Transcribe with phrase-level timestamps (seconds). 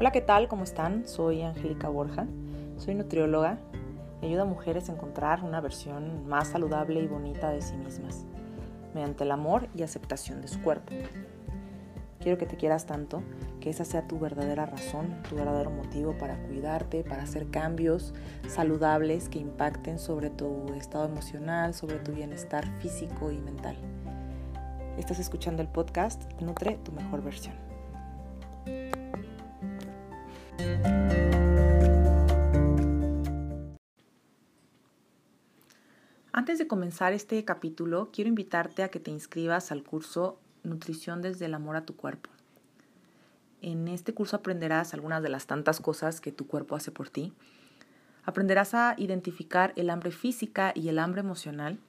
[0.00, 0.46] Hola, ¿qué tal?
[0.46, 1.08] ¿Cómo están?
[1.08, 2.28] Soy Angélica Borja,
[2.76, 3.58] soy nutrióloga
[4.22, 8.24] y ayudo a mujeres a encontrar una versión más saludable y bonita de sí mismas,
[8.94, 10.92] mediante el amor y aceptación de su cuerpo.
[12.20, 13.24] Quiero que te quieras tanto,
[13.60, 18.14] que esa sea tu verdadera razón, tu verdadero motivo para cuidarte, para hacer cambios
[18.46, 23.76] saludables que impacten sobre tu estado emocional, sobre tu bienestar físico y mental.
[24.96, 27.56] Estás escuchando el podcast Nutre tu mejor versión.
[36.38, 41.46] Antes de comenzar este capítulo, quiero invitarte a que te inscribas al curso Nutrición desde
[41.46, 42.30] el amor a tu cuerpo.
[43.60, 47.32] En este curso aprenderás algunas de las tantas cosas que tu cuerpo hace por ti.
[48.24, 51.80] Aprenderás a identificar el hambre física y el hambre emocional.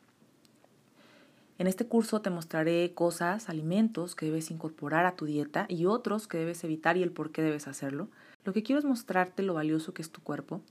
[1.60, 6.28] En este curso te mostraré cosas, alimentos que debes incorporar a tu dieta y otros
[6.28, 8.08] que debes evitar y el por qué debes hacerlo.
[8.46, 10.62] Lo que quiero es mostrarte lo valioso que es tu cuerpo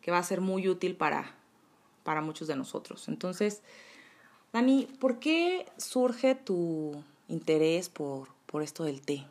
[0.00, 1.34] que va a ser muy útil para,
[2.02, 3.08] para muchos de nosotros.
[3.08, 3.62] Entonces,
[4.52, 9.24] Dani, ¿por qué surge tu interés por, por esto del té?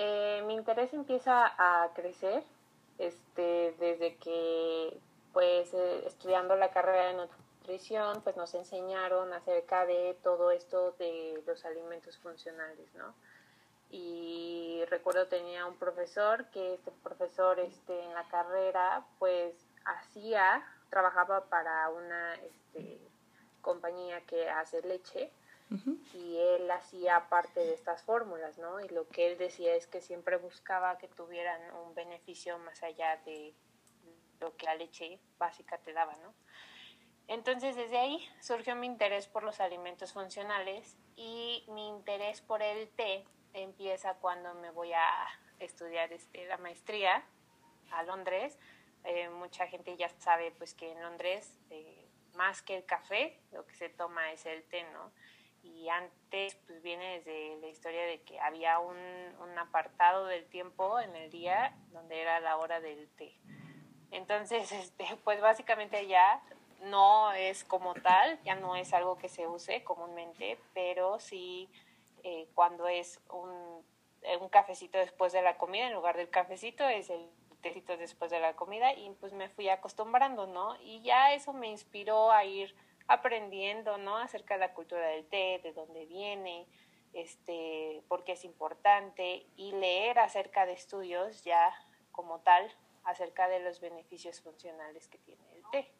[0.00, 2.44] Eh, mi interés empieza a crecer
[2.98, 4.96] este, desde que,
[5.32, 11.42] pues, eh, estudiando la carrera de nutrición, pues nos enseñaron acerca de todo esto de
[11.48, 13.12] los alimentos funcionales, ¿no?
[13.90, 21.46] Y recuerdo tenía un profesor que este profesor este, en la carrera, pues, hacía trabajaba
[21.46, 23.00] para una este,
[23.62, 25.32] compañía que hace leche
[26.14, 28.80] y él hacía parte de estas fórmulas, ¿no?
[28.80, 33.16] Y lo que él decía es que siempre buscaba que tuvieran un beneficio más allá
[33.26, 33.54] de
[34.40, 36.34] lo que la leche básica te daba, ¿no?
[37.26, 42.88] Entonces desde ahí surgió mi interés por los alimentos funcionales y mi interés por el
[42.90, 45.26] té empieza cuando me voy a
[45.58, 47.24] estudiar este, la maestría
[47.90, 48.58] a Londres
[49.04, 53.64] eh, mucha gente ya sabe pues que en Londres eh, más que el café lo
[53.66, 55.12] que se toma es el té, ¿no?
[55.62, 60.98] Y antes pues viene desde la historia de que había un, un apartado del tiempo
[61.00, 63.34] en el día donde era la hora del té.
[64.10, 66.42] Entonces, este, pues básicamente ya
[66.82, 71.68] no es como tal, ya no es algo que se use comúnmente, pero sí
[72.22, 73.84] eh, cuando es un,
[74.40, 77.28] un cafecito después de la comida, en lugar del cafecito es el
[77.60, 80.76] tecitos después de la comida y pues me fui acostumbrando, ¿no?
[80.80, 82.74] Y ya eso me inspiró a ir
[83.08, 84.16] aprendiendo, ¿no?
[84.18, 86.66] Acerca de la cultura del té, de dónde viene,
[87.12, 91.70] este, por qué es importante y leer acerca de estudios ya
[92.12, 92.70] como tal
[93.04, 95.90] acerca de los beneficios funcionales que tiene el té.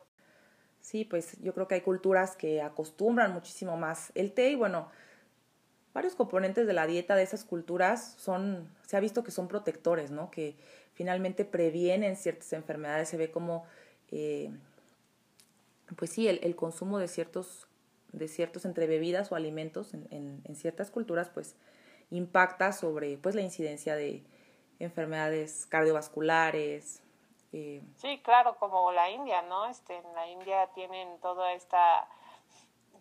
[0.81, 4.91] Sí, pues yo creo que hay culturas que acostumbran muchísimo más el té y bueno,
[5.95, 10.11] varios componentes de la dieta de esas culturas son, se ha visto que son protectores,
[10.11, 10.31] ¿no?
[10.31, 10.57] Que
[10.93, 13.65] finalmente previenen ciertas enfermedades, se ve como,
[14.11, 14.51] eh,
[15.97, 17.67] pues sí, el, consumo de ciertos
[18.13, 21.57] de ciertos entre bebidas o alimentos en, en, ciertas culturas, pues
[22.11, 24.25] impacta sobre pues la incidencia de
[24.79, 27.03] enfermedades cardiovasculares.
[27.53, 27.83] Eh.
[27.97, 29.67] Sí, claro, como la India, ¿no?
[29.67, 32.09] Este, en la India tienen toda esta,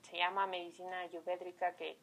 [0.10, 1.98] se llama medicina ayurvédica, que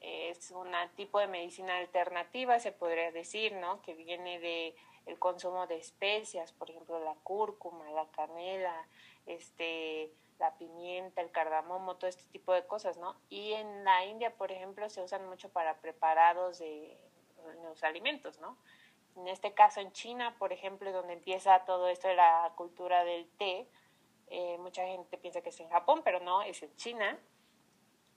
[0.00, 3.82] es un tipo de medicina alternativa, se podría decir, ¿no?
[3.82, 4.74] Que viene de
[5.06, 8.86] el consumo de especias, por ejemplo, la cúrcuma, la canela,
[9.34, 13.16] este, la pimienta, el cardamomo, todo este tipo de cosas, ¿no?
[13.28, 16.98] Y en la India, por ejemplo, se usan mucho para preparados de
[17.62, 18.56] los alimentos, ¿no?
[19.16, 23.28] En este caso, en China, por ejemplo, donde empieza todo esto de la cultura del
[23.38, 23.68] té,
[24.28, 27.18] eh, mucha gente piensa que es en Japón, pero no, es en China.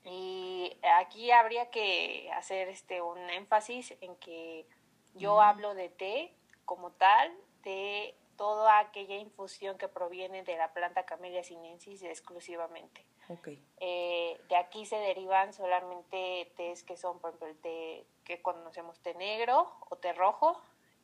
[0.06, 4.68] Y aquí habría que hacer este un énfasis en que
[5.16, 6.36] yo hablo de té
[6.66, 13.06] como tal, de toda aquella infusión que proviene de la planta Camellia sinensis exclusivamente.
[13.30, 13.64] Okay.
[13.80, 19.00] Eh, de aquí se derivan solamente tés que son, por ejemplo, el té que conocemos
[19.00, 20.62] té negro o té rojo,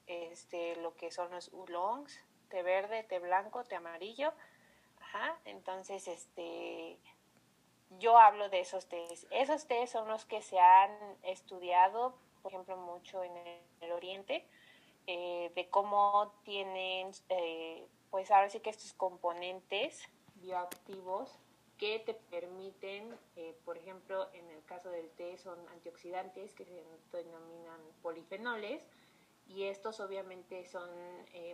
[0.08, 4.34] este, lo que son los oolongs, té verde, té blanco, té amarillo.
[5.00, 6.98] Ajá, entonces, este,
[8.00, 9.28] yo hablo de esos tés.
[9.32, 10.92] Esos tés son los que se han
[11.24, 13.38] estudiado, por ejemplo, mucho en
[13.82, 14.46] el Oriente
[15.12, 20.04] eh, de cómo tienen, eh, pues ahora sí que estos componentes
[20.36, 21.36] bioactivos
[21.80, 26.84] que te permiten, eh, por ejemplo, en el caso del té son antioxidantes que se
[27.12, 28.84] denominan polifenoles
[29.48, 30.88] y estos obviamente son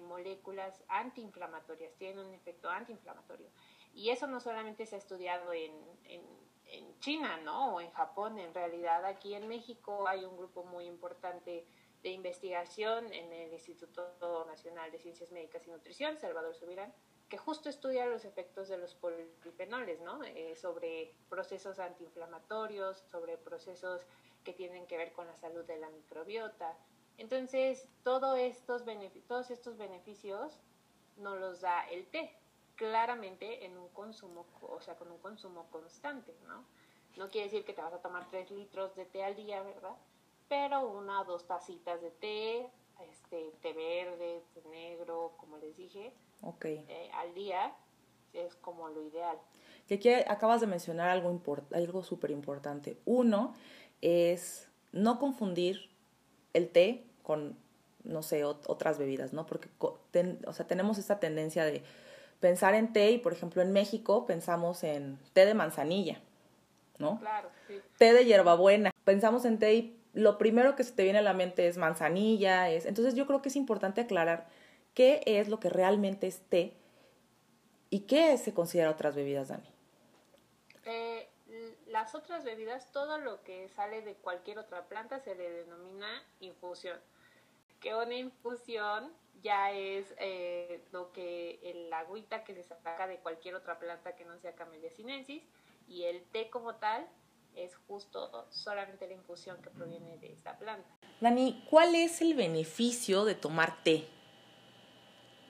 [0.02, 3.48] moléculas antiinflamatorias, tienen un efecto antiinflamatorio.
[3.94, 5.72] Y eso no solamente se ha estudiado en,
[6.04, 6.22] en,
[6.66, 7.76] en China, ¿no?
[7.76, 11.66] O en Japón, en realidad aquí en México hay un grupo muy importante
[12.06, 16.94] de investigación en el Instituto Nacional de Ciencias Médicas y Nutrición, Salvador Subirán,
[17.28, 20.24] que justo estudia los efectos de los polifenoles, ¿no?
[20.24, 24.02] Eh, sobre procesos antiinflamatorios, sobre procesos
[24.44, 26.78] que tienen que ver con la salud de la microbiota.
[27.18, 28.84] Entonces, todo estos
[29.28, 30.62] todos estos beneficios
[31.18, 32.38] nos los da el té,
[32.76, 36.66] claramente en un consumo, o sea, con un consumo constante, ¿no?
[37.18, 39.98] No quiere decir que te vas a tomar tres litros de té al día, ¿verdad?
[40.48, 42.70] Pero una o dos tacitas de té,
[43.10, 46.14] este, té verde, té negro, como les dije,
[46.64, 47.74] eh, al día
[48.34, 49.38] es como lo ideal.
[49.88, 51.42] Y aquí acabas de mencionar algo,
[51.74, 52.98] algo súper importante.
[53.06, 53.54] Uno
[54.02, 55.90] es no confundir
[56.54, 57.58] el té con,
[58.04, 59.46] no sé, otras bebidas, ¿no?
[59.46, 61.84] Porque o sea, tenemos esta tendencia de
[62.40, 66.20] pensar en té y, por ejemplo, en México pensamos en té de manzanilla,
[66.98, 67.20] ¿no?
[67.20, 67.82] Claro, sí.
[67.98, 68.92] Té de hierbabuena.
[69.04, 72.70] Pensamos en té y lo primero que se te viene a la mente es manzanilla,
[72.70, 72.86] es...
[72.86, 74.48] Entonces yo creo que es importante aclarar
[74.94, 76.74] qué es lo que realmente es té
[77.90, 79.70] y qué se considera otras bebidas, Dani.
[80.86, 81.28] Eh,
[81.88, 86.98] las otras bebidas, todo lo que sale de cualquier otra planta se le denomina infusión.
[87.82, 89.12] Que una infusión
[89.44, 94.24] ya es eh, lo que el agüita que se saca de cualquier otra planta que
[94.24, 95.44] no sea Camellia sinensis
[95.88, 97.06] y el té como tal
[97.56, 100.88] es justo solamente la infusión que proviene de esta planta.
[101.20, 104.08] Dani, ¿cuál es el beneficio de tomar té?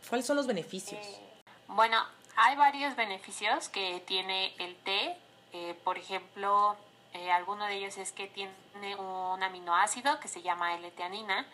[0.07, 1.05] ¿Cuáles son los beneficios?
[1.05, 1.19] Eh,
[1.67, 1.97] bueno,
[2.35, 5.17] hay varios beneficios que tiene el té.
[5.53, 6.75] Eh, por ejemplo,
[7.13, 8.51] eh, alguno de ellos es que tiene
[8.97, 11.47] un aminoácido que se llama L-teanina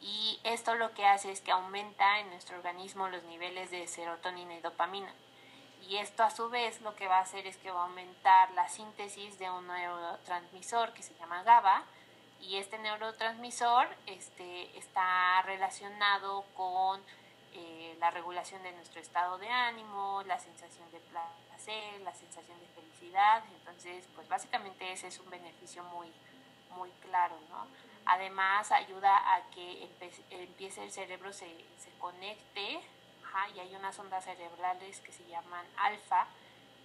[0.00, 4.54] y esto lo que hace es que aumenta en nuestro organismo los niveles de serotonina
[4.54, 5.12] y dopamina
[5.88, 8.50] y esto a su vez lo que va a hacer es que va a aumentar
[8.52, 11.84] la síntesis de un neurotransmisor que se llama GABA
[12.40, 17.00] y este neurotransmisor este, está relacionado con
[17.54, 22.66] eh, la regulación de nuestro estado de ánimo, la sensación de placer, la sensación de
[22.68, 26.12] felicidad, entonces pues básicamente ese es un beneficio muy,
[26.76, 27.66] muy claro, ¿no?
[28.06, 29.88] Además ayuda a que
[30.30, 31.46] empiece el cerebro se,
[31.78, 32.80] se conecte
[33.54, 36.26] y hay unas ondas cerebrales que se llaman alfa,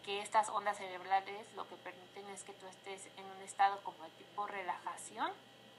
[0.03, 4.03] que estas ondas cerebrales lo que permiten es que tú estés en un estado como
[4.03, 5.31] de tipo relajación,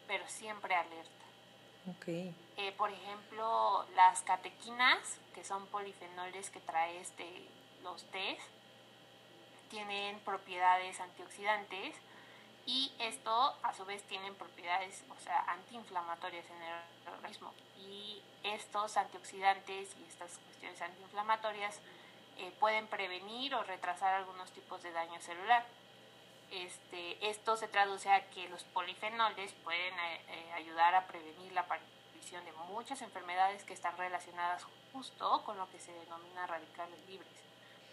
[0.06, 1.24] pero siempre alerta.
[1.98, 2.34] Okay.
[2.56, 7.48] Eh, por ejemplo, las catequinas, que son polifenoles que trae este,
[7.82, 8.38] los tés,
[9.70, 11.94] tienen propiedades antioxidantes
[12.68, 17.54] y esto a su vez tienen propiedades, o sea, antiinflamatorias en el organismo.
[17.78, 21.80] Y estos antioxidantes y estas cuestiones antiinflamatorias
[22.36, 25.64] eh, pueden prevenir o retrasar algunos tipos de daño celular.
[26.50, 31.62] Este, esto se traduce a que los polifenoles pueden eh, eh, ayudar a prevenir la
[31.62, 37.32] aparición de muchas enfermedades que están relacionadas justo con lo que se denomina radicales libres.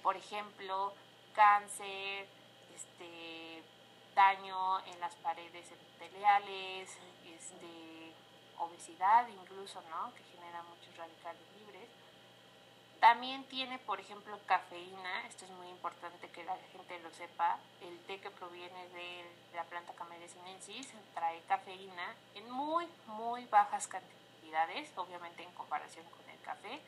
[0.04, 0.94] Por ejemplo,
[1.34, 2.28] cáncer,
[2.76, 3.64] este,
[4.16, 8.14] daño en las paredes epiteliales, este,
[8.58, 10.14] obesidad incluso, ¿no?
[10.16, 11.90] Que genera muchos radicales libres.
[13.00, 18.00] También tiene, por ejemplo, cafeína, esto es muy importante que la gente lo sepa, el
[18.06, 24.90] té que proviene de la planta Camellia sinensis trae cafeína en muy, muy bajas cantidades,
[24.96, 26.82] obviamente en comparación con el café.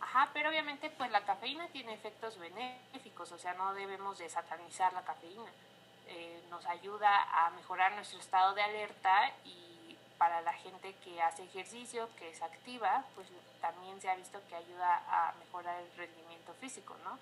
[0.00, 4.92] Ajá, pero obviamente pues la cafeína tiene efectos benéficos, o sea, no debemos de satanizar
[4.92, 5.50] la cafeína.
[6.08, 11.44] Eh, nos ayuda a mejorar nuestro estado de alerta y para la gente que hace
[11.44, 13.28] ejercicio, que es activa, pues
[13.60, 17.18] también se ha visto que ayuda a mejorar el rendimiento físico, ¿no?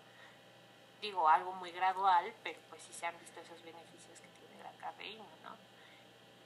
[1.00, 4.72] Digo, algo muy gradual, pero pues sí se han visto esos beneficios que tiene la
[4.80, 5.56] cafeína, ¿no?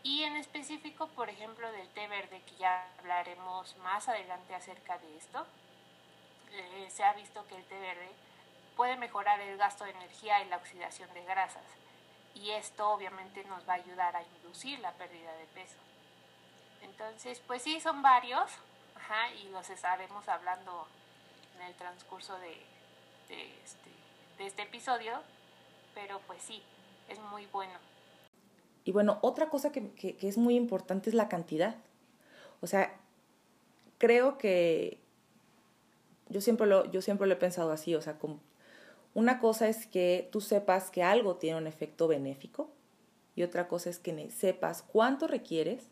[0.03, 5.17] Y en específico, por ejemplo, del té verde, que ya hablaremos más adelante acerca de
[5.17, 5.47] esto,
[6.53, 8.09] eh, se ha visto que el té verde
[8.77, 11.65] puede mejorar el gasto de energía y la oxidación de grasas.
[12.43, 15.77] Y esto obviamente nos va a ayudar a inducir la pérdida de peso.
[16.83, 18.51] Entonces, pues sí, son varios,
[18.95, 20.87] ajá, y los estaremos hablando
[21.57, 22.53] en el transcurso de,
[23.29, 23.91] este,
[24.39, 25.15] este, episodio,
[25.95, 26.63] pero pues sí,
[27.09, 27.75] es muy bueno.
[28.85, 31.77] Y bueno, otra cosa que, que, es muy importante es la cantidad.
[32.61, 32.99] O sea,
[33.99, 35.01] creo que
[36.29, 38.41] yo siempre lo, yo siempre lo he pensado así, o sea, como
[39.19, 42.71] una cosa es que tú sepas que algo tiene un efecto benéfico
[43.35, 45.83] y otra cosa es que sepas cuánto requieres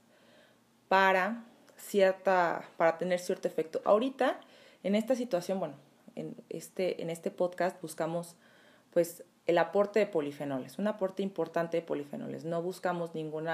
[0.86, 1.44] para,
[1.76, 3.82] cierta, para tener cierto efecto.
[3.84, 4.38] Ahorita,
[4.84, 5.74] en esta situación, bueno,
[6.14, 8.36] en este, en este podcast buscamos
[8.92, 12.44] pues el aporte de polifenoles, un aporte importante de polifenoles.
[12.44, 13.48] No buscamos ningún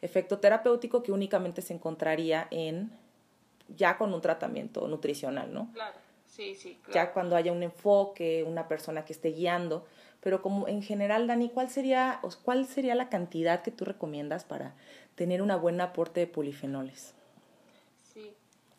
[0.00, 2.90] efecto terapéutico que únicamente se encontraría en
[3.68, 5.70] ya con un tratamiento nutricional, ¿no?
[5.74, 5.94] Claro,
[6.32, 6.78] sí, sí.
[6.82, 6.94] Claro.
[6.94, 9.86] Ya cuando haya un enfoque, una persona que esté guiando,
[10.20, 14.74] pero como en general, Dani, ¿cuál sería, cuál sería la cantidad que tú recomiendas para
[15.14, 17.14] tener un buen aporte de polifenoles.
[18.02, 18.34] Sí,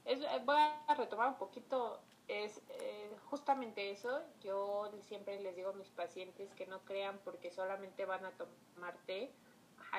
[0.05, 5.69] es, eh, voy a retomar un poquito, es eh, justamente eso, yo siempre les digo
[5.69, 9.31] a mis pacientes que no crean porque solamente van a tomar té,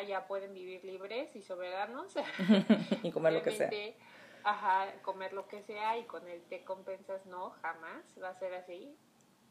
[0.09, 2.15] ya pueden vivir libres y soberanos.
[3.05, 3.71] y comer lo que sea.
[4.45, 8.55] Ajá, comer lo que sea y con el té compensas, no, jamás va a ser
[8.55, 8.95] así.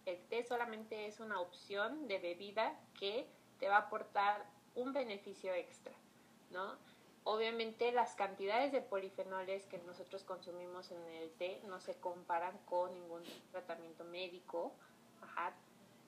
[0.06, 3.28] El té solamente es una opción de bebida que
[3.60, 4.46] te va a aportar
[4.76, 5.94] un beneficio extra.
[6.52, 6.78] ¿no?
[7.24, 12.94] Obviamente las cantidades de polifenoles que nosotros consumimos en el té no se comparan con
[12.94, 14.74] ningún tratamiento médico.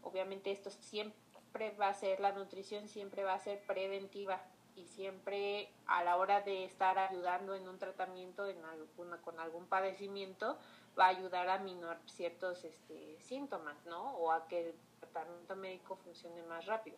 [0.04, 4.44] Obviamente esto siempre va a ser, la nutrición siempre va a ser preventiva
[4.76, 8.58] y siempre a la hora de estar ayudando en un tratamiento en
[9.24, 10.58] con algún padecimiento
[10.98, 14.16] va a ayudar a minorar ciertos este, síntomas, ¿no?
[14.18, 16.98] O a que el tratamiento médico funcione más rápido.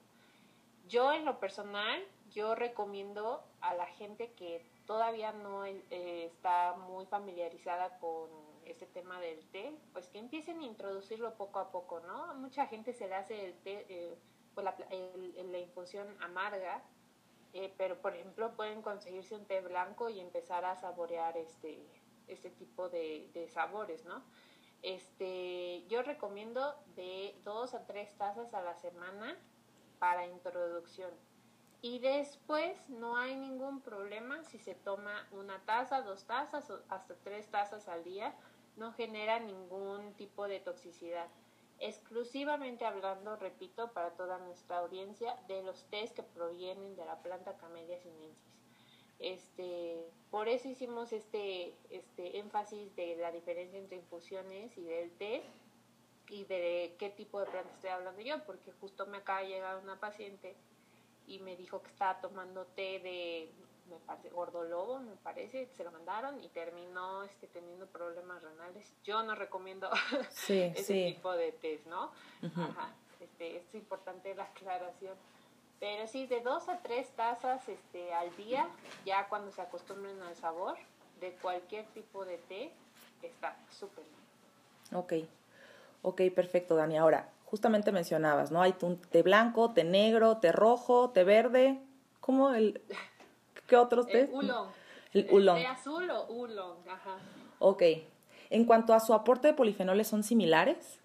[0.88, 7.06] Yo en lo personal, yo recomiendo a la gente que todavía no eh, está muy
[7.08, 8.30] familiarizada con
[8.66, 12.34] este tema del té, pues que empiecen a introducirlo poco a poco, ¿no?
[12.36, 14.18] Mucha gente se le hace el té, eh,
[14.54, 16.82] pues la, la, infusión amarga,
[17.58, 21.84] eh, pero por ejemplo pueden conseguirse un té blanco y empezar a saborear este,
[22.28, 24.24] este tipo de, de sabores, ¿no?
[24.84, 29.36] Este, yo recomiendo de dos a tres tazas a la semana
[29.98, 31.10] para introducción.
[31.82, 37.16] Y después no hay ningún problema si se toma una taza, dos tazas o hasta
[37.24, 38.36] tres tazas al día.
[38.76, 41.28] No genera ningún tipo de toxicidad.
[41.80, 47.58] Exclusivamente hablando, repito, para toda nuestra audiencia, de los tés que provienen de la planta
[47.58, 48.58] Camellia sinensis.
[49.20, 55.44] Este, por eso hicimos este, este énfasis de la diferencia entre infusiones y del té
[56.30, 59.78] y de qué tipo de planta estoy hablando yo, porque justo me acaba de llegar
[59.78, 60.56] una paciente
[61.26, 63.52] y me dijo que estaba tomando té de,
[63.90, 68.94] me parece, gordolobo, me parece, se lo mandaron y terminó este, teniendo problemas renales.
[69.04, 69.90] Yo no recomiendo
[70.48, 72.12] ese tipo de té, ¿no?
[72.44, 75.16] Ajá, este, es importante la aclaración.
[75.80, 78.68] Pero sí, de dos a tres tazas este, al día,
[79.06, 80.78] ya cuando se acostumbren al sabor
[81.20, 82.72] de cualquier tipo de té,
[83.22, 85.00] está súper bien.
[85.00, 85.14] Ok.
[86.02, 86.98] Ok, perfecto, Dani.
[86.98, 88.62] Ahora, justamente mencionabas, ¿no?
[88.62, 88.74] Hay
[89.12, 91.80] té blanco, té negro, té rojo, té verde.
[92.20, 92.82] ¿Cómo el...?
[93.68, 94.22] ¿Qué otros té?
[94.22, 94.70] El oolong.
[95.14, 95.58] El oolong.
[95.58, 96.88] ¿Té azul o oolong?
[96.88, 97.18] Ajá.
[97.60, 97.84] Ok.
[98.50, 101.00] En cuanto a su aporte de polifenoles, ¿son similares?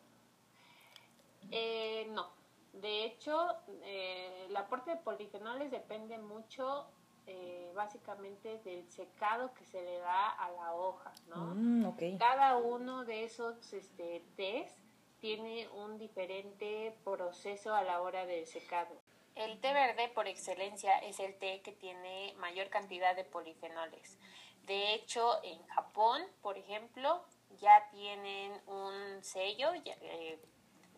[1.50, 2.30] Eh, no.
[2.72, 3.48] De hecho,
[3.84, 6.86] eh, el aporte de polifenoles depende mucho
[7.26, 11.54] eh, básicamente del secado que se le da a la hoja, ¿no?
[11.54, 12.18] Mm, okay.
[12.18, 14.72] Cada uno de esos este, tés
[15.20, 19.01] tiene un diferente proceso a la hora del secado.
[19.34, 24.18] El té verde por excelencia es el té que tiene mayor cantidad de polifenoles.
[24.66, 27.24] De hecho, en Japón, por ejemplo,
[27.58, 30.38] ya tienen un sello eh,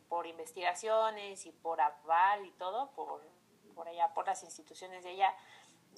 [0.09, 3.23] por investigaciones y por aval y todo, por,
[3.75, 5.35] por allá, por las instituciones de allá,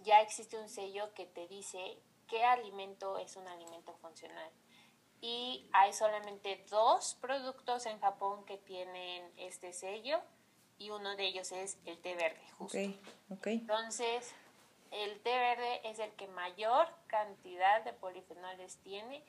[0.02, 4.50] ya existe un sello que te dice qué alimento es un alimento funcional.
[5.20, 10.20] Y hay solamente dos productos en Japón que tienen este sello
[10.78, 12.78] y uno de ellos es el té verde, justo.
[13.44, 14.34] Entonces,
[14.90, 19.22] el té verde es el que mayor cantidad de polifenoles tiene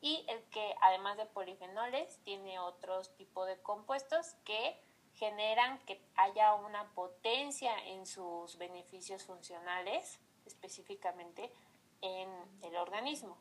[0.00, 4.76] y el que además de polifenoles tiene otros tipos de compuestos que
[5.14, 11.52] generan que haya una potencia en sus beneficios funcionales, específicamente
[12.00, 12.28] en
[12.62, 13.36] el organismo.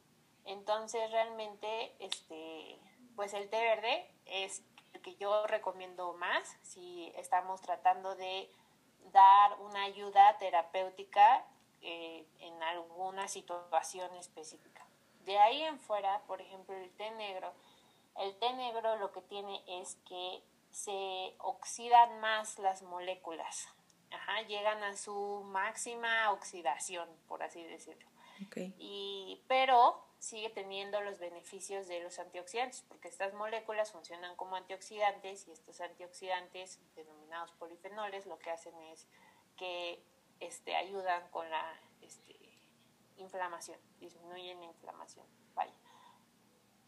[0.45, 2.77] Entonces realmente este
[3.15, 4.63] pues el té verde es
[5.01, 8.49] el que yo recomiendo más si estamos tratando de
[9.11, 11.45] dar una ayuda terapéutica
[11.81, 14.85] eh, en alguna situación específica.
[15.25, 17.51] De ahí en fuera, por ejemplo, el té negro,
[18.17, 23.67] el té negro lo que tiene es que se oxidan más las moléculas,
[24.47, 28.09] llegan a su máxima oxidación, por así decirlo.
[28.79, 35.47] Y, pero sigue teniendo los beneficios de los antioxidantes, porque estas moléculas funcionan como antioxidantes
[35.47, 39.07] y estos antioxidantes, denominados polifenoles, lo que hacen es
[39.57, 40.05] que
[40.39, 42.35] este, ayudan con la este,
[43.17, 45.25] inflamación, disminuyen la inflamación.
[45.55, 45.73] Vaya.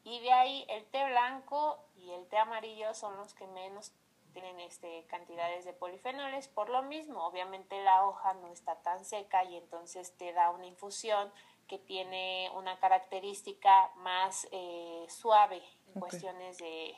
[0.04, 3.94] Y de ahí el té blanco y el té amarillo son los que menos
[4.34, 6.48] tienen este, cantidades de polifenoles.
[6.50, 10.68] Por lo mismo, obviamente la hoja no está tan seca y entonces te da una
[10.68, 11.34] infusión
[11.68, 15.62] que tiene una característica más eh, suave
[15.94, 16.96] en cuestiones de,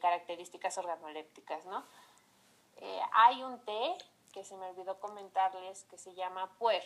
[0.00, 1.86] características organolépticas, ¿no?
[2.76, 3.94] Eh, hay un té
[4.32, 6.82] que se me olvidó comentarles que se llama puer.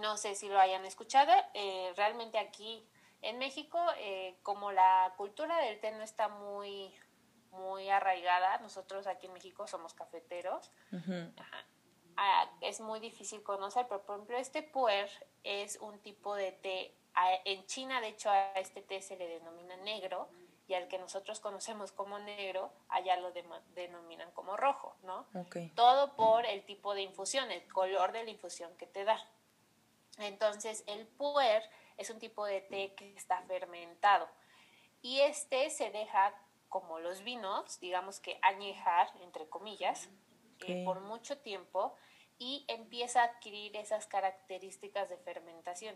[0.00, 1.32] No sé si lo hayan escuchado.
[1.54, 2.86] Eh, realmente aquí
[3.22, 3.78] en México,
[4.42, 6.94] como la cultura del té no está muy
[7.54, 8.58] muy arraigada.
[8.58, 10.70] Nosotros aquí en México somos cafeteros.
[12.16, 15.10] Ah, es muy difícil conocer, pero por ejemplo este puer
[15.42, 16.94] es un tipo de té.
[17.44, 20.28] En China, de hecho, a este té se le denomina negro
[20.66, 23.30] y al que nosotros conocemos como negro, allá lo
[23.74, 25.26] denominan como rojo, ¿no?
[25.76, 29.18] Todo por el tipo de infusión, el color de la infusión que te da.
[30.18, 31.62] Entonces, el puer
[31.96, 34.28] es un tipo de té que está fermentado
[35.02, 36.34] y este se deja
[36.68, 40.08] como los vinos, digamos que añejar, entre comillas,
[40.66, 41.94] eh, por mucho tiempo
[42.38, 45.94] y empieza a adquirir esas características de fermentación.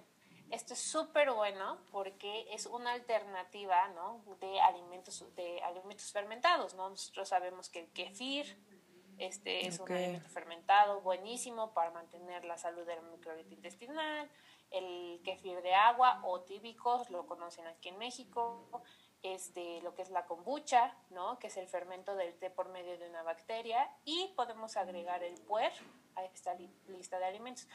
[0.51, 4.23] Esto es súper bueno porque es una alternativa ¿no?
[4.41, 6.75] de, alimentos, de alimentos fermentados.
[6.75, 6.89] ¿no?
[6.89, 8.57] Nosotros sabemos que el kefir
[9.19, 14.31] este, es un alimento fermentado buenísimo para mantener la salud del microbiota intestinal.
[14.71, 18.83] El kefir de agua o tíbicos lo conocen aquí en México
[19.23, 21.39] este, lo que es la kombucha, ¿no?
[21.39, 25.35] que es el fermento del té por medio de una bacteria, y podemos agregar el
[25.43, 25.73] puer
[26.15, 26.55] a esta
[26.89, 27.69] lista de alimentos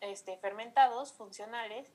[0.00, 1.88] este, fermentados, funcionales,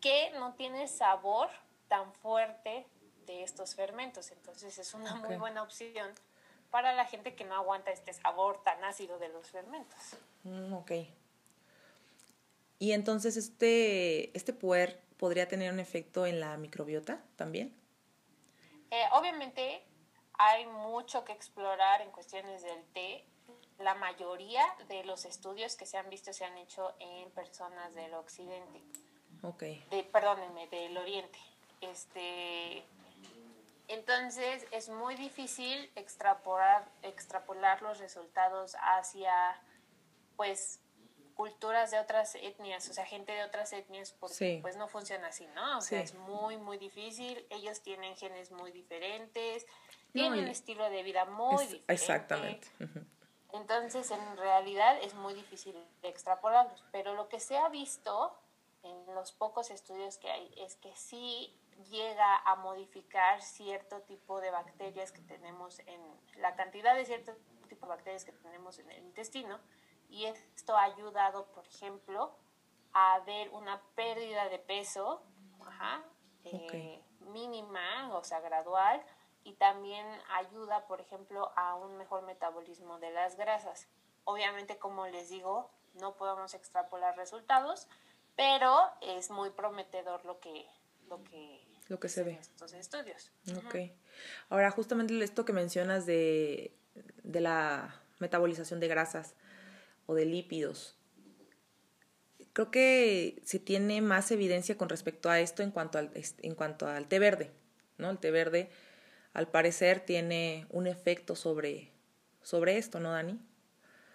[0.00, 1.48] que no tiene sabor
[1.88, 2.86] tan fuerte
[3.26, 4.30] de estos fermentos.
[4.30, 6.10] Entonces es una muy buena opción
[6.70, 9.98] para la gente que no aguanta este sabor tan ácido de los fermentos.
[10.44, 10.92] Mm, ok.
[12.78, 17.76] Y entonces este, este puer podría tener un efecto en la microbiota también.
[18.90, 19.84] Eh, obviamente
[20.34, 23.24] hay mucho que explorar en cuestiones del té.
[23.78, 28.14] La mayoría de los estudios que se han visto se han hecho en personas del
[28.14, 28.82] occidente.
[29.42, 29.62] Ok.
[29.90, 31.38] De, perdónenme, del oriente.
[31.80, 32.84] Este,
[33.88, 39.60] entonces es muy difícil extrapolar, extrapolar los resultados hacia
[40.36, 40.80] pues
[41.40, 45.46] culturas de otras etnias, o sea, gente de otras etnias, porque pues no funciona así,
[45.54, 45.78] ¿no?
[45.78, 49.66] O sea, es muy, muy difícil, ellos tienen genes muy diferentes,
[50.12, 51.94] tienen un estilo de vida muy diferente.
[51.94, 52.68] Exactamente.
[53.54, 58.36] Entonces, en realidad es muy difícil extrapolarlos, pero lo que se ha visto
[58.82, 61.58] en los pocos estudios que hay es que sí
[61.90, 66.02] llega a modificar cierto tipo de bacterias que tenemos en
[66.36, 67.34] la cantidad de cierto
[67.70, 69.58] tipo de bacterias que tenemos en el intestino
[70.10, 72.34] y esto ha ayudado, por ejemplo,
[72.92, 75.22] a ver una pérdida de peso
[76.44, 79.00] eh, mínima, o sea, gradual,
[79.44, 83.86] y también ayuda, por ejemplo, a un mejor metabolismo de las grasas.
[84.24, 87.86] Obviamente, como les digo, no podemos extrapolar resultados,
[88.36, 90.66] pero es muy prometedor lo que,
[91.08, 92.38] lo que lo que se ve.
[92.40, 93.32] Estos estudios.
[93.56, 93.74] Ok.
[94.48, 96.72] Ahora, justamente esto que mencionas de,
[97.24, 99.34] de la metabolización de grasas
[100.10, 100.96] o de lípidos,
[102.52, 106.88] creo que se tiene más evidencia con respecto a esto en cuanto al, en cuanto
[106.88, 107.52] al té verde,
[107.96, 108.10] ¿no?
[108.10, 108.72] El té verde,
[109.34, 111.92] al parecer, tiene un efecto sobre,
[112.42, 113.38] sobre esto, ¿no, Dani?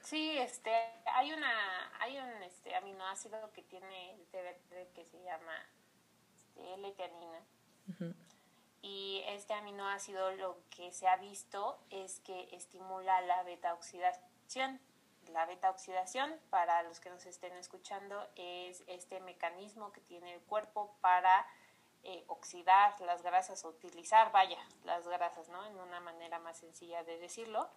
[0.01, 0.69] Sí, este,
[1.13, 5.53] hay una, hay un este, aminoácido que tiene el té verde que se llama
[6.35, 7.39] este, L-teanina.
[8.81, 14.81] Y este aminoácido lo que se ha visto es que estimula la beta oxidación
[15.29, 20.41] la beta oxidación, para los que nos estén escuchando, es este mecanismo que tiene el
[20.41, 21.47] cuerpo para
[22.03, 25.65] eh, oxidar las grasas o utilizar, vaya, las grasas, ¿no?
[25.65, 27.69] En una manera más sencilla de decirlo.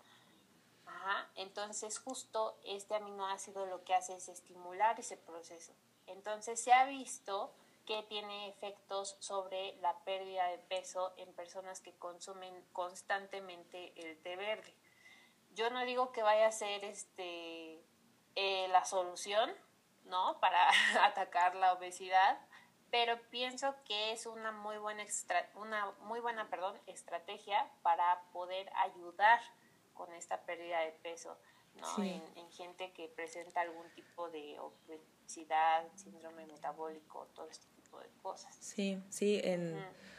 [0.86, 1.28] Ajá.
[1.34, 5.72] Entonces, justo este aminoácido lo que hace es estimular ese proceso.
[6.06, 7.52] Entonces, se ha visto
[7.86, 14.36] que tiene efectos sobre la pérdida de peso en personas que consumen constantemente el té
[14.36, 14.74] verde
[15.58, 17.82] yo no digo que vaya a ser este
[18.36, 19.50] eh, la solución,
[20.04, 20.38] ¿no?
[20.40, 20.68] Para
[21.04, 22.38] atacar la obesidad,
[22.90, 25.04] pero pienso que es una muy buena
[25.56, 29.40] una muy buena, perdón, estrategia para poder ayudar
[29.94, 31.36] con esta pérdida de peso,
[31.74, 32.04] ¿no?
[32.04, 38.56] En, gente que presenta algún tipo de obesidad, síndrome metabólico, todo este tipo de cosas.
[38.60, 39.76] Sí, sí, en...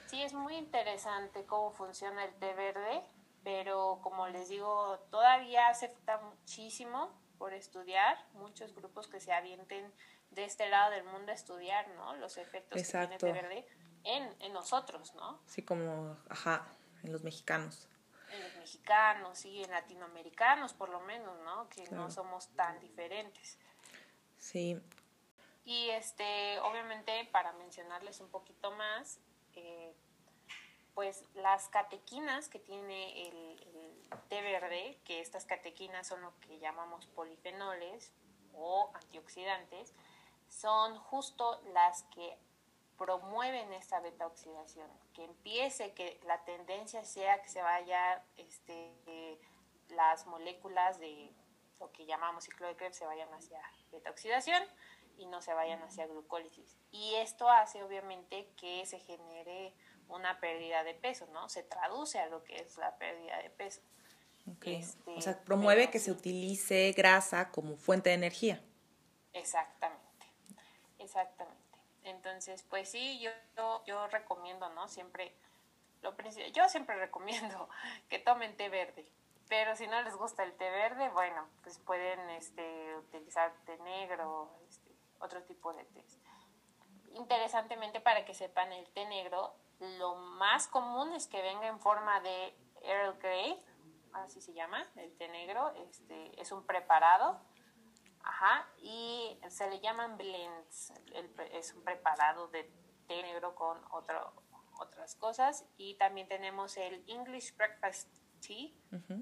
[0.07, 3.03] Sí, es muy interesante cómo funciona el té verde
[3.43, 9.91] pero como les digo, todavía hace falta muchísimo por estudiar, muchos grupos que se avienten
[10.31, 12.15] de este lado del mundo a estudiar, ¿no?
[12.17, 13.65] Los efectos que tiene
[14.03, 15.39] en, en nosotros, ¿no?
[15.47, 16.67] Sí, como, ajá,
[17.03, 17.87] en los mexicanos.
[18.31, 21.67] En los mexicanos, sí, en latinoamericanos por lo menos, ¿no?
[21.69, 23.57] Que no somos tan diferentes.
[24.37, 24.79] Sí.
[25.65, 29.19] Y este, obviamente, para mencionarles un poquito más,
[29.55, 29.93] eh,
[30.99, 33.57] pues las catequinas que tiene el,
[34.27, 38.11] té verde, que estas catequinas son lo que llamamos polifenoles
[38.53, 39.93] o antioxidantes,
[40.49, 42.37] son justo las que
[42.97, 49.39] promueven esta beta oxidación, que empiece, que la tendencia sea que se vaya este,
[49.91, 51.31] las moléculas de
[51.79, 53.61] lo que llamamos ciclo de Krebs se vayan hacia
[53.93, 54.61] beta oxidación
[55.17, 56.77] y no se vayan hacia glucólisis.
[56.91, 59.73] Y esto hace obviamente que se genere
[60.09, 61.49] una pérdida de peso, ¿no?
[61.49, 63.81] Se traduce a lo que es la pérdida de peso.
[64.61, 68.61] Este, o sea, promueve que se utilice grasa como fuente de energía.
[69.33, 70.25] Exactamente,
[70.97, 71.59] exactamente.
[72.03, 73.31] Entonces, pues sí, yo,
[73.85, 74.87] yo, recomiendo, ¿no?
[74.87, 75.33] Siempre,
[76.01, 76.15] lo
[76.53, 77.69] yo siempre recomiendo
[78.09, 79.05] que tomen té verde,
[79.47, 84.49] pero si no les gusta el té verde, bueno, pues pueden este, utilizar té negro,
[84.67, 86.03] este, otro tipo de té.
[87.15, 92.19] Interesantemente, para que sepan, el té negro lo más común es que venga en forma
[92.21, 93.57] de Earl Grey,
[94.13, 97.39] así se llama, el té negro, este, es un preparado,
[98.21, 100.93] ajá, y se le llaman blends,
[101.53, 102.63] es un preparado de
[103.07, 104.33] té negro con otro,
[104.79, 108.09] otras cosas, y también tenemos el English Breakfast
[108.41, 108.69] Tea,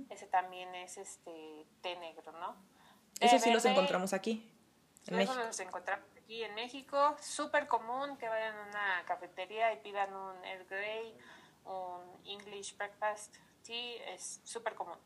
[0.09, 2.55] ese también es este té negro, ¿no?
[3.19, 4.53] Eso sí los encontramos aquí.
[5.07, 9.77] En Eso los encontramos aquí en México, súper común que vayan a una cafetería y
[9.77, 11.17] pidan un Earl Grey,
[11.63, 14.97] un English Breakfast Tea, es súper común.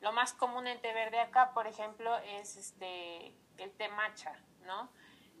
[0.00, 4.88] Lo más común en té verde acá, por ejemplo, es este el té matcha, ¿no?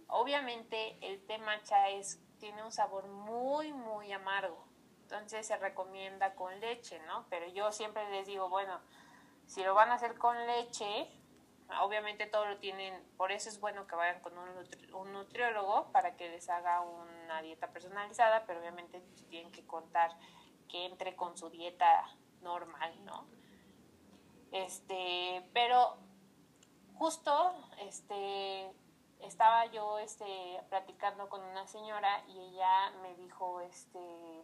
[0.08, 4.66] Obviamente el té matcha es, tiene un sabor muy, muy amargo,
[5.02, 7.26] entonces se recomienda con leche, ¿no?
[7.30, 8.80] Pero yo siempre les digo, bueno,
[9.46, 11.08] si lo van a hacer con leche,
[11.82, 16.30] Obviamente todo lo tienen, por eso es bueno que vayan con un, nutriólogo para que
[16.30, 20.16] les haga una dieta personalizada, pero obviamente tienen que contar
[20.66, 22.04] que entre con su dieta
[22.40, 23.26] normal, ¿no?
[24.50, 25.98] Este, pero
[26.94, 28.72] justo, este,
[29.20, 30.24] estaba yo, este,
[30.70, 34.42] platicando con una señora y ella me dijo, este,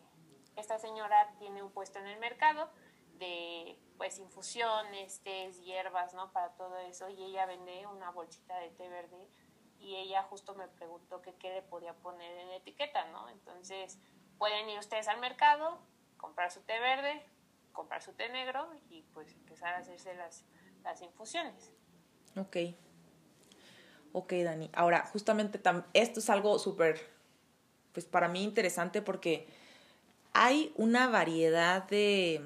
[0.57, 2.69] esta señora tiene un puesto en el mercado
[3.19, 6.33] de pues infusiones, tés, hierbas, ¿no?
[6.33, 7.09] Para todo eso.
[7.09, 9.29] Y ella vende una bolsita de té verde
[9.79, 13.29] y ella justo me preguntó que qué le podía poner en etiqueta, ¿no?
[13.29, 13.99] Entonces
[14.39, 15.79] pueden ir ustedes al mercado,
[16.17, 17.25] comprar su té verde,
[17.73, 20.45] comprar su té negro y pues empezar a hacerse las,
[20.83, 21.73] las infusiones.
[22.37, 22.57] Ok.
[24.13, 24.71] Ok, Dani.
[24.75, 25.61] Ahora, justamente
[25.93, 27.01] esto es algo súper,
[27.93, 29.49] pues para mí interesante porque
[30.33, 32.41] hay una variedad de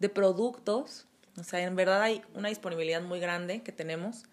[0.00, 1.06] de productos.
[1.38, 4.24] O sea, en verdad hay una disponibilidad muy grande que tenemos.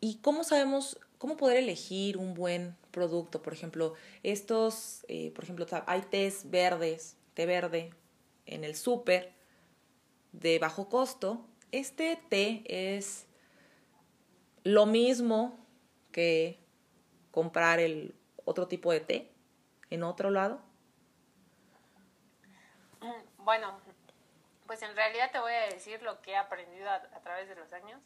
[0.00, 3.42] ¿Y cómo sabemos ¿Cómo poder elegir un buen producto?
[3.42, 7.90] Por ejemplo, estos, eh, por ejemplo, hay tés verdes, té verde
[8.46, 9.30] en el súper
[10.32, 11.46] de bajo costo.
[11.72, 13.26] Este té es
[14.64, 15.58] lo mismo
[16.10, 16.58] que
[17.32, 18.14] comprar el
[18.46, 19.30] otro tipo de té
[19.90, 20.62] en otro lado.
[23.02, 23.78] Mm, bueno,
[24.70, 27.72] pues en realidad te voy a decir lo que he aprendido a través de los
[27.72, 28.00] años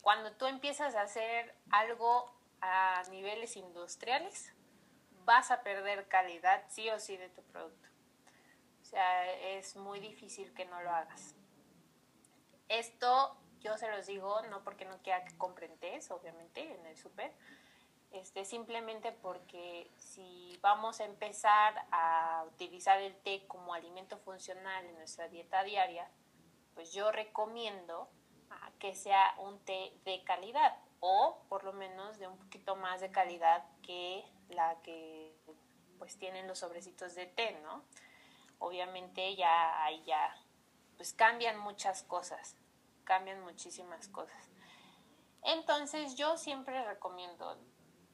[0.00, 4.54] cuando tú empiezas a hacer algo a niveles industriales,
[5.26, 7.90] vas a perder calidad sí o sí de tu producto.
[8.80, 11.34] O sea, es muy difícil que no lo hagas.
[12.70, 15.72] Esto yo se los digo no porque no quiera que compren
[16.08, 17.34] obviamente, en el súper,
[18.10, 24.94] este, simplemente porque si vamos a empezar a utilizar el té como alimento funcional en
[24.96, 26.08] nuestra dieta diaria,
[26.74, 28.08] pues yo recomiendo
[28.78, 33.10] que sea un té de calidad o por lo menos de un poquito más de
[33.10, 35.34] calidad que la que
[35.98, 37.84] pues tienen los sobrecitos de té, ¿no?
[38.58, 40.36] Obviamente ya ahí ya
[40.96, 42.56] pues cambian muchas cosas,
[43.04, 44.48] cambian muchísimas cosas.
[45.42, 47.58] Entonces yo siempre recomiendo,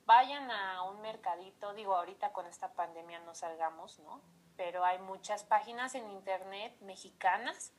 [0.07, 4.21] vayan a un mercadito, digo ahorita con esta pandemia no salgamos, ¿no?
[4.57, 7.73] Pero hay muchas páginas en internet mexicanas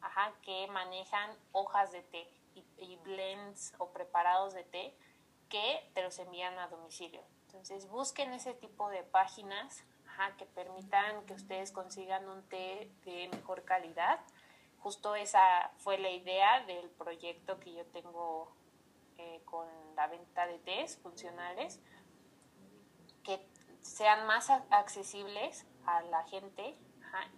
[0.00, 2.28] ajá, que manejan hojas de té
[2.76, 4.94] y, blends o preparados de té
[5.48, 7.22] que te los envían a domicilio.
[7.46, 13.28] Entonces busquen ese tipo de páginas ajá, que permitan que ustedes consigan un té de
[13.28, 14.20] mejor calidad.
[14.80, 18.52] Justo esa fue la idea del proyecto que yo tengo
[19.22, 21.80] eh, con la venta de tés funcionales,
[23.22, 23.46] que
[23.80, 26.76] sean más accesibles a la gente,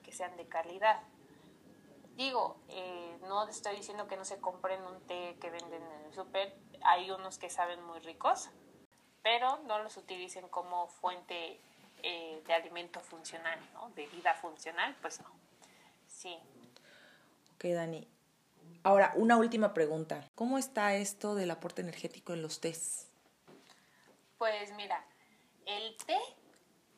[0.03, 1.03] que sean de calidad.
[2.17, 6.15] Digo, eh, no estoy diciendo que no se compren un té que venden en el
[6.15, 8.49] súper, hay unos que saben muy ricos,
[9.23, 11.61] pero no los utilicen como fuente
[12.03, 13.91] eh, de alimento funcional, ¿no?
[13.91, 15.31] De vida funcional, pues no.
[16.07, 16.39] Sí.
[17.55, 18.14] Ok, Dani.
[18.85, 20.31] Ahora, una última pregunta.
[20.37, 23.11] ¿Cómo está esto del aporte energético en los tés?
[24.39, 25.05] Pues mira,
[25.67, 26.19] el té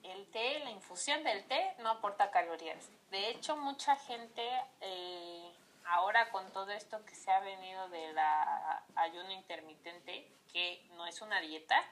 [0.07, 2.89] el té, la infusión del té no aporta calorías.
[3.11, 4.43] De hecho, mucha gente
[4.81, 5.53] eh,
[5.87, 11.21] ahora con todo esto que se ha venido de la ayuno intermitente, que no es
[11.23, 11.83] una dieta,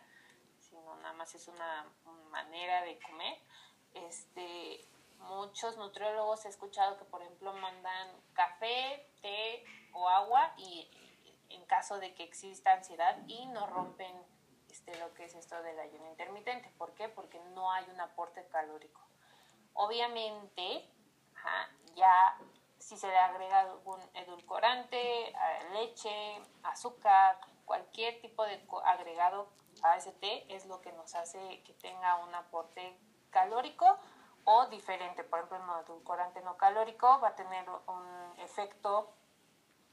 [0.60, 1.86] sino nada más es una
[2.30, 3.38] manera de comer,
[3.94, 4.86] este,
[5.28, 10.88] muchos nutriólogos he escuchado que por ejemplo mandan café, té o agua y
[11.50, 14.14] en caso de que exista ansiedad y no rompen
[14.70, 16.68] este, lo que es esto del ayuno intermitente.
[16.76, 17.08] ¿Por qué?
[17.08, 19.00] Porque no hay un aporte calórico.
[19.74, 20.88] Obviamente,
[21.94, 22.38] ya
[22.78, 25.34] si se le agrega algún edulcorante, eh,
[25.72, 29.48] leche, azúcar, cualquier tipo de agregado
[29.82, 32.96] a ese té es lo que nos hace que tenga un aporte
[33.30, 33.98] calórico
[34.44, 35.24] o diferente.
[35.24, 39.14] Por ejemplo, un edulcorante no calórico va a tener un efecto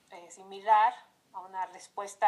[0.09, 0.93] eh, similar
[1.33, 2.27] a una respuesta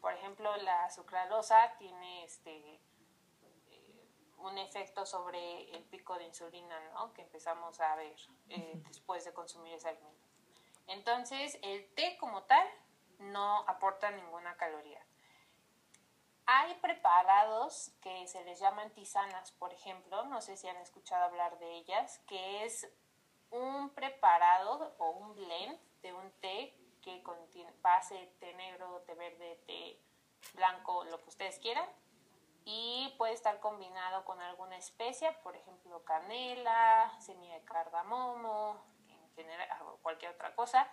[0.00, 7.12] por ejemplo, la sucralosa tiene este eh, un efecto sobre el pico de insulina, ¿no?
[7.12, 8.16] Que empezamos a ver
[8.48, 10.26] eh, después de consumir ese alimento.
[10.86, 12.66] Entonces, el té como tal
[13.18, 15.04] no aporta ninguna caloría.
[16.52, 21.56] Hay preparados que se les llaman tisanas, por ejemplo, no sé si han escuchado hablar
[21.60, 22.92] de ellas, que es
[23.50, 29.62] un preparado o un blend de un té que contiene base té negro, té verde,
[29.64, 30.00] té
[30.54, 31.88] blanco, lo que ustedes quieran.
[32.64, 39.68] Y puede estar combinado con alguna especia, por ejemplo canela, semilla de cardamomo, en general,
[40.02, 40.90] cualquier otra cosa.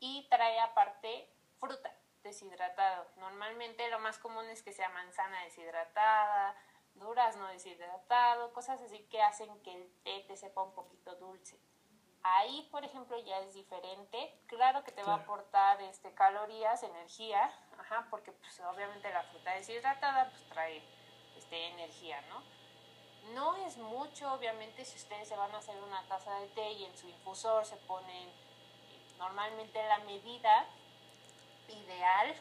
[0.00, 1.90] Y trae aparte fruta
[2.22, 3.06] deshidratado.
[3.16, 6.56] Normalmente lo más común es que sea manzana deshidratada,
[6.94, 11.58] durazno deshidratado, cosas así que hacen que el té te sepa un poquito dulce.
[12.22, 14.42] Ahí, por ejemplo, ya es diferente.
[14.48, 19.52] Claro que te va a aportar este, calorías, energía, ajá, porque pues, obviamente la fruta
[19.54, 20.82] deshidratada pues, trae
[21.36, 22.42] este, energía, ¿no?
[23.34, 26.84] No es mucho, obviamente, si ustedes se van a hacer una taza de té y
[26.84, 28.32] en su infusor se ponen
[29.18, 30.66] normalmente la medida
[31.68, 32.34] ideal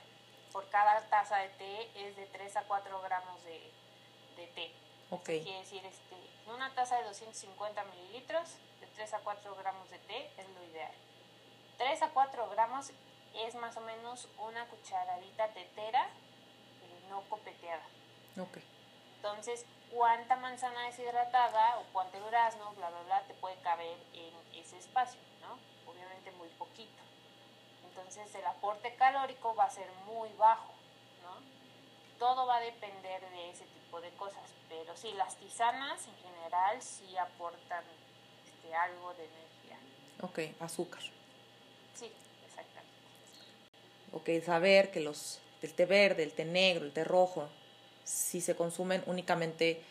[0.52, 3.72] por cada taza de té es de 3 a 4 gramos de,
[4.38, 4.72] de té.
[5.10, 5.44] Okay.
[5.44, 6.16] Quiere decir, este,
[6.48, 8.58] una taza de 250 mililitros
[8.98, 10.92] 3 a 4 gramos de té es lo ideal.
[11.78, 12.92] 3 a 4 gramos
[13.46, 17.86] es más o menos una cucharadita tetera eh, no copeteada.
[18.40, 18.58] Ok.
[19.18, 24.80] Entonces, ¿cuánta manzana deshidratada o cuánto durazno, bla, bla, bla, te puede caber en ese
[24.80, 25.22] espacio?
[25.42, 25.60] ¿no?
[25.92, 27.04] Obviamente muy poquito.
[27.98, 30.74] Entonces, el aporte calórico va a ser muy bajo.
[31.24, 31.58] ¿no?
[32.18, 36.82] todo va a depender de ese tipo de cosas, pero sí, las tisanas en general
[36.82, 37.84] sí aportan
[38.46, 39.78] este, algo de energía.
[40.22, 41.02] Ok, azúcar.
[41.96, 42.12] Sí,
[42.46, 42.92] exactamente.
[44.14, 47.48] Ok, saber que los del té verde, el té negro, el té rojo,
[48.04, 49.82] si se consumen únicamente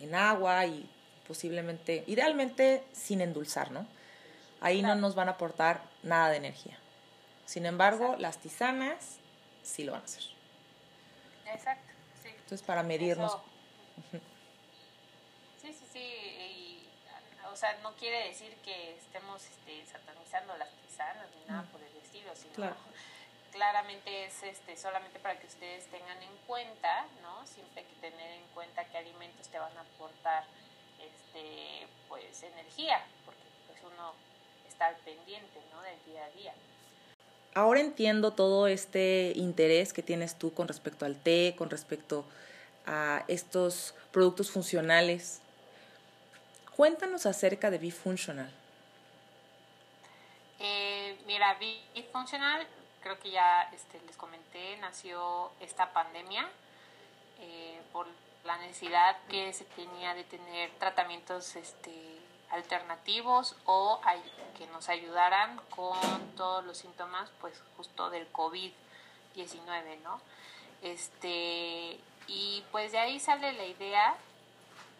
[0.00, 0.88] en agua y
[1.26, 3.86] posiblemente, idealmente sin endulzar, ¿no?
[4.60, 6.78] Ahí no nos van a aportar nada de energía.
[7.46, 9.18] Sin embargo, las tisanas
[9.62, 10.24] sí lo van a hacer.
[11.46, 11.92] Exacto,
[12.22, 12.28] sí.
[12.28, 13.38] Entonces, para medirnos.
[15.60, 16.88] Sí, sí, sí.
[17.50, 21.96] o sea, no quiere decir que estemos este, satanizando las tisanas ni nada por el
[21.96, 22.74] estilo, sino
[23.52, 27.46] claramente es este, solamente para que ustedes tengan en cuenta, ¿no?
[27.46, 30.44] Siempre hay que tener en cuenta qué alimentos te van a aportar
[31.00, 34.12] este, pues, energía, porque pues uno
[34.78, 35.82] está al pendiente, ¿no?
[35.82, 36.54] Del día a día.
[37.54, 42.24] Ahora entiendo todo este interés que tienes tú con respecto al té, con respecto
[42.86, 45.40] a estos productos funcionales.
[46.76, 48.52] Cuéntanos acerca de Bifunctional.
[50.60, 51.58] Eh, mira,
[51.94, 52.64] Bifunctional,
[53.02, 56.48] creo que ya este, les comenté, nació esta pandemia
[57.40, 58.06] eh, por
[58.44, 62.17] la necesidad que se tenía de tener tratamientos este,
[62.50, 64.00] alternativos o
[64.56, 65.96] que nos ayudaran con
[66.36, 70.20] todos los síntomas, pues justo del COVID-19, ¿no?
[70.82, 74.16] Este, y pues de ahí sale la idea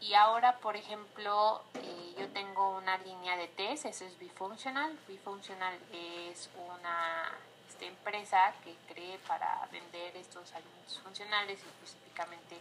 [0.01, 4.97] y ahora, por ejemplo, eh, yo tengo una línea de test, eso es Bifunctional.
[5.09, 7.33] Bifunctional es una
[7.69, 12.59] este, empresa que cree para vender estos alimentos funcionales, específicamente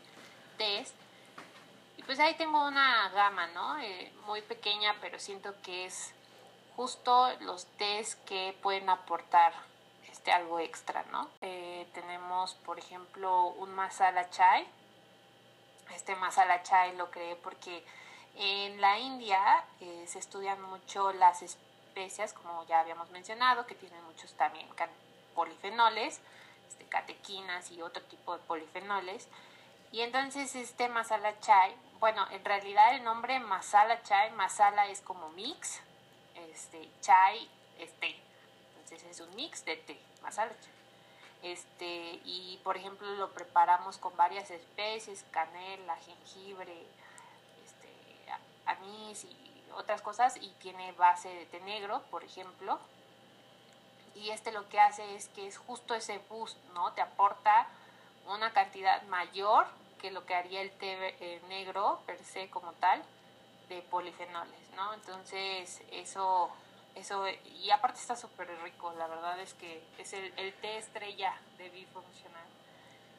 [0.57, 0.95] test
[1.97, 3.79] y pues ahí tengo una gama, ¿no?
[3.79, 6.13] Eh, muy pequeña, pero siento que es
[6.75, 9.51] justo los test que pueden aportar
[10.11, 11.27] este, algo extra, ¿no?
[11.41, 14.67] Eh, tenemos, por ejemplo, un masala chai.
[15.95, 17.83] Este masala chai lo creé porque
[18.35, 24.03] en la India eh, se estudian mucho las especias, como ya habíamos mencionado, que tienen
[24.03, 24.67] muchos también
[25.33, 26.21] polifenoles,
[26.69, 29.27] este, catequinas y otro tipo de polifenoles.
[29.91, 35.29] Y entonces este masala chai bueno, en realidad el nombre masala chai, masala es como
[35.29, 35.81] mix,
[36.35, 38.15] este, chai es té.
[38.69, 40.73] Entonces es un mix de té, masala chai.
[41.43, 46.85] Este, y por ejemplo lo preparamos con varias especies, canela, jengibre,
[47.63, 47.89] este,
[48.65, 52.79] anís y otras cosas y tiene base de té negro, por ejemplo.
[54.15, 56.91] Y este lo que hace es que es justo ese boost, ¿no?
[56.93, 57.67] Te aporta
[58.25, 63.01] una cantidad mayor que lo que haría el té eh, negro per se como tal
[63.69, 64.93] de polifenoles, ¿no?
[64.93, 66.49] Entonces eso,
[66.95, 71.33] eso y aparte está súper rico, la verdad es que es el, el té estrella
[71.57, 72.45] de bifuncional.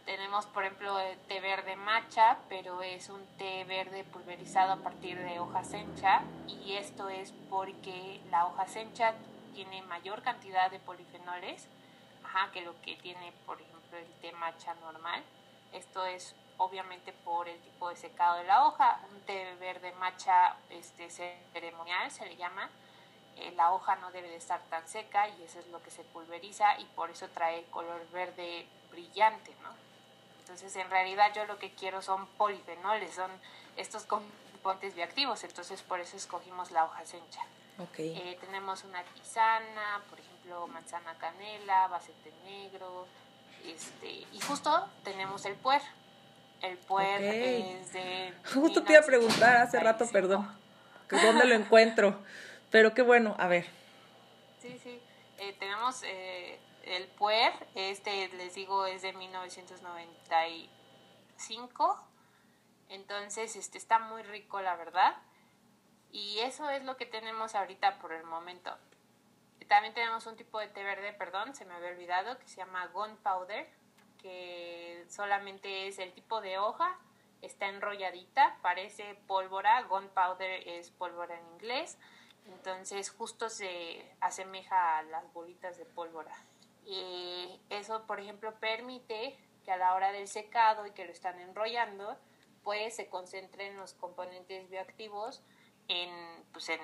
[0.05, 5.19] Tenemos, por ejemplo, el té verde matcha, pero es un té verde pulverizado a partir
[5.19, 9.14] de hoja sencha y esto es porque la hoja sencha
[9.55, 11.69] tiene mayor cantidad de polifenoles
[12.29, 15.23] ajá, que lo que tiene, por ejemplo, el té matcha normal.
[15.73, 19.01] Esto es obviamente por el tipo de secado de la hoja.
[19.11, 22.68] Un té verde matcha este, ceremonial se le llama.
[23.37, 26.03] Eh, la hoja no debe de estar tan seca y eso es lo que se
[26.05, 29.71] pulveriza y por eso trae color verde brillante, ¿no?
[30.40, 33.31] Entonces, en realidad yo lo que quiero son polifenoles, son
[33.77, 37.42] estos componentes bioactivos, entonces por eso escogimos la hoja sencha.
[37.79, 38.16] Okay.
[38.16, 43.07] Eh, tenemos una tisana, por ejemplo, manzana canela, bacete negro,
[43.64, 45.83] este, y justo tenemos el puer,
[46.62, 48.33] el puer es de...
[48.55, 50.51] Justo te iba a preguntar hace rato, perdón,
[51.09, 52.18] que dónde lo encuentro.
[52.71, 53.66] Pero qué bueno, a ver.
[54.61, 55.01] Sí, sí.
[55.38, 62.05] Eh, tenemos eh, el puer, este les digo es de 1995.
[62.88, 65.16] Entonces, este está muy rico, la verdad.
[66.11, 68.77] Y eso es lo que tenemos ahorita por el momento.
[69.68, 72.87] También tenemos un tipo de té verde, perdón, se me había olvidado, que se llama
[72.87, 73.68] gunpowder
[74.18, 76.99] que solamente es el tipo de hoja,
[77.43, 81.99] está enrolladita, parece pólvora, gunpowder es pólvora en inglés,
[82.47, 86.34] entonces justo se asemeja a las bolitas de pólvora.
[86.84, 91.38] Y eso, por ejemplo, permite que a la hora del secado y que lo están
[91.38, 92.16] enrollando,
[92.64, 95.43] pues se concentren los componentes bioactivos
[95.88, 96.80] en, pues en,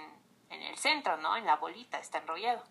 [0.51, 1.37] en el centro, ¿no?
[1.37, 2.63] En la bolita, está enrollado.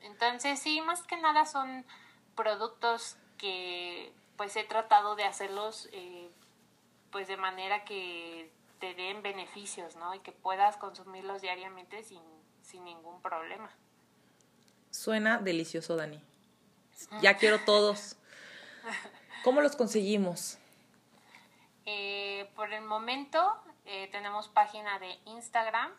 [0.00, 1.86] Entonces, sí, más que nada son
[2.34, 6.28] productos que pues he tratado de hacerlos eh,
[7.10, 10.14] pues de manera que te den beneficios, ¿no?
[10.14, 12.22] Y que puedas consumirlos diariamente sin,
[12.62, 13.70] sin ningún problema.
[14.90, 16.20] Suena delicioso, Dani.
[17.20, 18.16] Ya quiero todos.
[19.42, 20.58] ¿Cómo los conseguimos?
[21.86, 23.54] Eh, por el momento
[23.84, 25.92] eh, tenemos página de Instagram.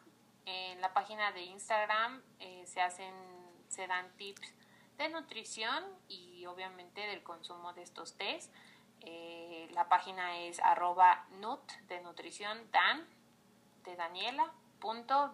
[0.45, 3.13] En la página de Instagram eh, se hacen,
[3.69, 4.53] se dan tips
[4.97, 8.49] de nutrición y obviamente del consumo de estos tés.
[9.71, 13.05] la página es arroba nut de nutrición dan
[13.83, 14.53] de Daniela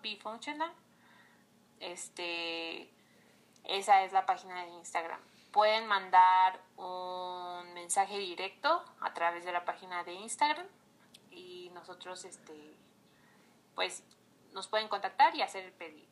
[0.02, 0.72] bifunctional.
[1.80, 2.90] Este,
[3.66, 5.20] esa es la página de Instagram.
[5.52, 10.68] Pueden mandar un mensaje directo a través de la página de Instagram
[11.32, 12.74] y nosotros, este,
[13.76, 14.04] pues,
[14.54, 16.10] nos pueden contactar y hacer el pedido.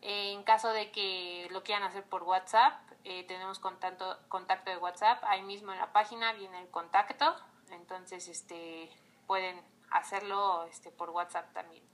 [0.00, 4.18] En caso de que lo quieran hacer por WhatsApp, eh, tenemos contacto,
[4.64, 5.22] de WhatsApp.
[5.24, 7.34] Ahí mismo en la página viene el contacto.
[7.70, 8.90] Entonces, este,
[9.26, 11.84] pueden hacerlo este, por WhatsApp también.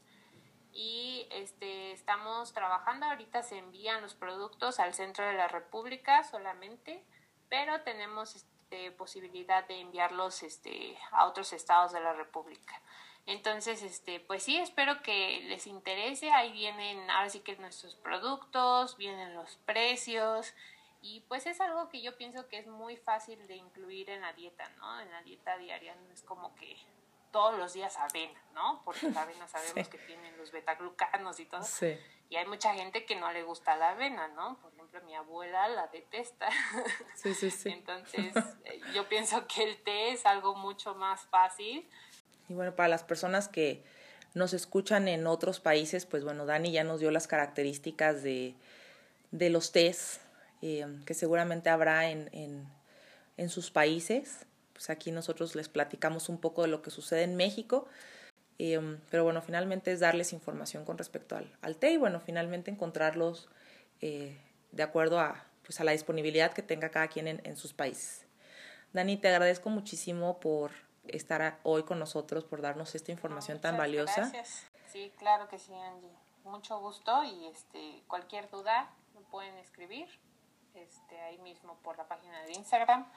[0.73, 7.05] Y este, estamos trabajando, ahorita se envían los productos al centro de la República solamente,
[7.49, 12.83] pero tenemos este, posibilidad de enviarlos este, a otros estados de la República.
[13.27, 16.31] Entonces, este, pues sí, espero que les interese.
[16.31, 20.55] Ahí vienen, ahora sí que nuestros productos, vienen los precios.
[21.01, 24.33] Y pues es algo que yo pienso que es muy fácil de incluir en la
[24.33, 25.01] dieta, ¿no?
[25.01, 26.77] En la dieta diaria no es como que
[27.31, 28.81] todos los días avena, ¿no?
[28.85, 31.63] Porque la avena sabemos que tienen los betaglucanos y todo.
[31.63, 31.99] Sí.
[32.31, 34.57] Y hay mucha gente que no le gusta la avena, ¿no?
[34.61, 36.49] Por ejemplo, mi abuela la detesta.
[37.15, 37.69] Sí, sí, sí.
[37.73, 41.89] Entonces, eh, yo pienso que el té es algo mucho más fácil.
[42.49, 43.83] Y bueno, para las personas que
[44.35, 48.55] nos escuchan en otros países, pues bueno, Dani ya nos dio las características de,
[49.31, 50.21] de los tés
[50.63, 52.67] eh, que seguramente habrá en, en,
[53.37, 57.37] en sus países pues aquí nosotros les platicamos un poco de lo que sucede en
[57.37, 57.87] México.
[58.59, 62.71] Em, pero bueno, finalmente es darles información con respecto al, al té y bueno, finalmente
[62.71, 63.49] encontrarlos
[64.01, 64.37] eh,
[64.73, 68.27] de acuerdo a, pues a la disponibilidad que tenga cada quien en, en sus países.
[68.93, 70.73] Dani, te agradezco muchísimo por
[71.09, 74.29] estar hoy con nosotros, por darnos esta información tan valiosa.
[74.29, 74.67] Gracias.
[74.93, 76.11] Sí, claro que sí, Angie.
[76.45, 80.09] Mucho gusto y este, cualquier duda me pueden escribir
[80.75, 83.11] este, ahí mismo por la página de Instagram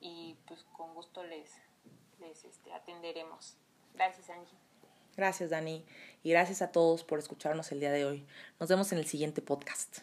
[0.00, 1.50] y pues con gusto les,
[2.18, 3.56] les este, atenderemos.
[3.94, 4.58] Gracias, Angie.
[5.16, 5.84] Gracias, Dani.
[6.22, 8.26] Y gracias a todos por escucharnos el día de hoy.
[8.58, 9.98] Nos vemos en el siguiente podcast.